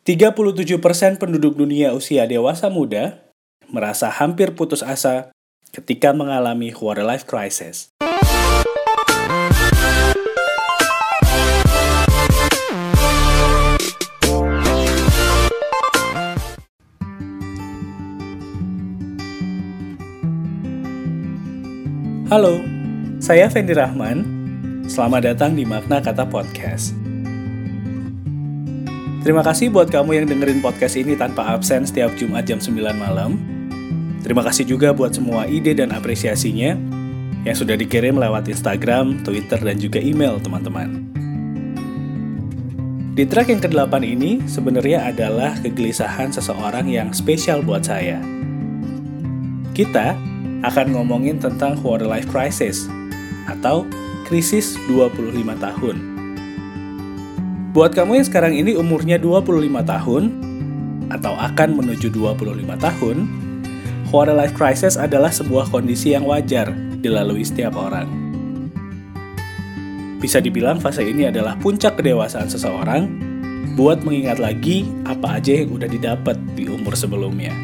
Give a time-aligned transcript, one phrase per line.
[0.00, 0.80] 37%
[1.20, 3.20] penduduk dunia usia dewasa muda
[3.68, 5.28] merasa hampir putus asa
[5.76, 7.92] ketika mengalami quarter life crisis.
[22.30, 22.62] Halo,
[23.18, 24.22] saya Fendi Rahman.
[24.86, 27.09] Selamat datang di Makna Kata Podcast.
[29.20, 33.36] Terima kasih buat kamu yang dengerin podcast ini tanpa absen setiap Jumat jam 9 malam.
[34.24, 36.72] Terima kasih juga buat semua ide dan apresiasinya
[37.44, 41.04] yang sudah dikirim lewat Instagram, Twitter, dan juga email teman-teman.
[43.12, 48.24] Di track yang ke-8 ini sebenarnya adalah kegelisahan seseorang yang spesial buat saya.
[49.76, 50.16] Kita
[50.64, 52.88] akan ngomongin tentang quarter life crisis
[53.44, 53.84] atau
[54.24, 56.09] krisis 25 tahun.
[57.70, 59.46] Buat kamu yang sekarang ini umurnya 25
[59.86, 60.22] tahun
[61.06, 63.16] atau akan menuju 25 tahun,
[64.10, 68.10] quarter life crisis adalah sebuah kondisi yang wajar dilalui setiap orang.
[70.18, 73.06] Bisa dibilang fase ini adalah puncak kedewasaan seseorang
[73.78, 77.54] buat mengingat lagi apa aja yang udah didapat di umur sebelumnya.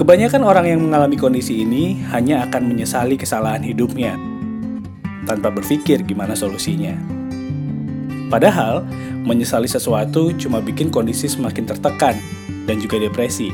[0.00, 4.16] Kebanyakan orang yang mengalami kondisi ini hanya akan menyesali kesalahan hidupnya
[5.28, 7.15] tanpa berpikir gimana solusinya.
[8.26, 8.82] Padahal,
[9.22, 12.18] menyesali sesuatu cuma bikin kondisi semakin tertekan
[12.66, 13.50] dan juga depresi.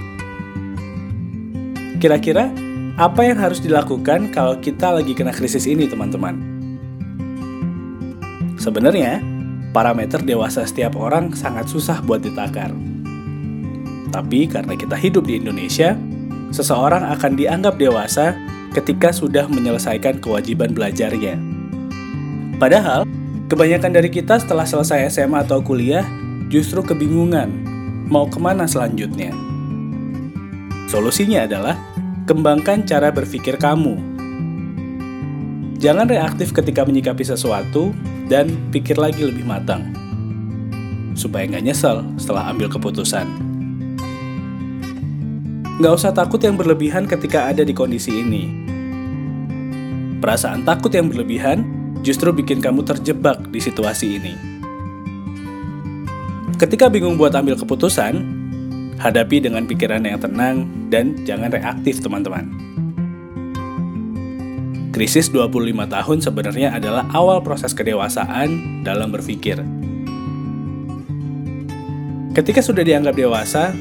[2.01, 2.49] Kira-kira
[2.97, 6.41] apa yang harus dilakukan kalau kita lagi kena krisis ini, teman-teman?
[8.57, 9.21] Sebenarnya,
[9.77, 12.73] parameter dewasa setiap orang sangat susah buat ditakar.
[14.13, 15.97] Tapi karena kita hidup di Indonesia,
[16.53, 18.37] seseorang akan dianggap dewasa
[18.77, 21.41] ketika sudah menyelesaikan kewajiban belajarnya.
[22.61, 23.09] Padahal,
[23.53, 26.09] kebanyakan dari kita setelah selesai SMA atau kuliah
[26.49, 27.53] justru kebingungan
[28.09, 29.29] mau ke mana selanjutnya.
[30.89, 31.77] Solusinya adalah
[32.25, 34.01] kembangkan cara berpikir kamu.
[35.77, 37.93] Jangan reaktif ketika menyikapi sesuatu
[38.33, 39.93] dan pikir lagi lebih matang.
[41.13, 43.29] Supaya nggak nyesel setelah ambil keputusan.
[45.77, 48.65] Nggak usah takut yang berlebihan ketika ada di kondisi ini.
[50.25, 54.35] Perasaan takut yang berlebihan justru bikin kamu terjebak di situasi ini.
[56.59, 58.23] Ketika bingung buat ambil keputusan,
[59.01, 62.47] hadapi dengan pikiran yang tenang dan jangan reaktif teman-teman.
[64.93, 69.59] Krisis 25 tahun sebenarnya adalah awal proses kedewasaan dalam berpikir.
[72.37, 73.73] Ketika sudah dianggap dewasa,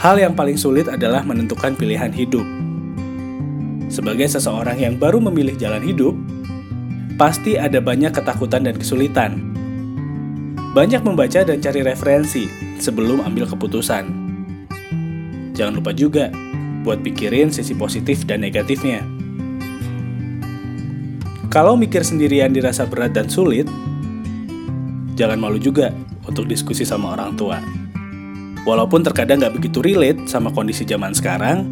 [0.00, 2.40] Hal yang paling sulit adalah menentukan pilihan hidup.
[3.92, 6.16] Sebagai seseorang yang baru memilih jalan hidup,
[7.20, 9.52] pasti ada banyak ketakutan dan kesulitan.
[10.72, 12.48] Banyak membaca dan cari referensi
[12.80, 14.08] sebelum ambil keputusan.
[15.52, 16.32] Jangan lupa juga
[16.80, 19.04] buat pikirin sisi positif dan negatifnya.
[21.52, 23.68] Kalau mikir sendirian dirasa berat dan sulit,
[25.12, 25.92] jangan malu juga
[26.24, 27.60] untuk diskusi sama orang tua.
[28.64, 31.68] Walaupun terkadang nggak begitu relate sama kondisi zaman sekarang,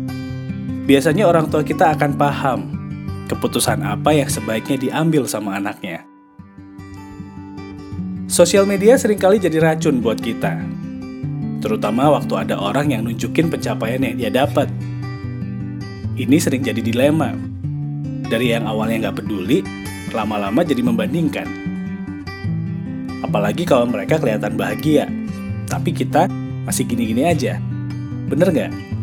[0.84, 2.77] biasanya orang tua kita akan paham
[3.28, 6.08] keputusan apa yang sebaiknya diambil sama anaknya.
[8.28, 10.60] Sosial media sering kali jadi racun buat kita,
[11.60, 14.68] terutama waktu ada orang yang nunjukin pencapaian yang dia dapat.
[16.18, 17.36] Ini sering jadi dilema.
[18.28, 19.64] Dari yang awalnya nggak peduli,
[20.12, 21.48] lama-lama jadi membandingkan.
[23.24, 25.08] Apalagi kalau mereka kelihatan bahagia,
[25.68, 26.28] tapi kita
[26.68, 27.56] masih gini-gini aja.
[28.28, 28.97] Bener nggak?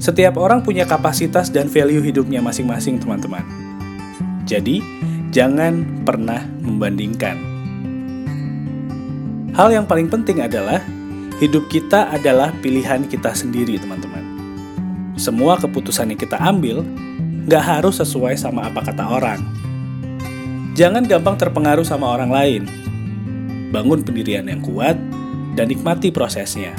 [0.00, 3.44] Setiap orang punya kapasitas dan value hidupnya masing-masing, teman-teman.
[4.48, 4.80] Jadi,
[5.28, 7.36] jangan pernah membandingkan.
[9.52, 10.80] Hal yang paling penting adalah
[11.36, 14.24] hidup kita adalah pilihan kita sendiri, teman-teman.
[15.20, 16.80] Semua keputusan yang kita ambil
[17.44, 19.44] nggak harus sesuai sama apa kata orang.
[20.80, 22.62] Jangan gampang terpengaruh sama orang lain,
[23.68, 24.96] bangun pendirian yang kuat,
[25.60, 26.72] dan nikmati prosesnya.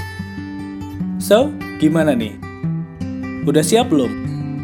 [1.21, 2.50] So, gimana nih?
[3.41, 4.11] Udah siap belum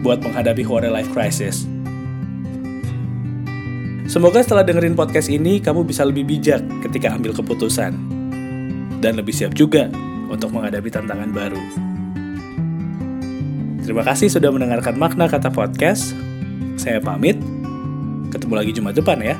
[0.06, 1.66] buat menghadapi quarter life crisis?
[4.06, 7.98] Semoga setelah dengerin podcast ini, kamu bisa lebih bijak ketika ambil keputusan.
[9.02, 9.90] Dan lebih siap juga
[10.30, 11.64] untuk menghadapi tantangan baru.
[13.82, 16.14] Terima kasih sudah mendengarkan makna kata podcast.
[16.78, 17.42] Saya pamit.
[18.30, 19.36] Ketemu lagi Jumat depan ya.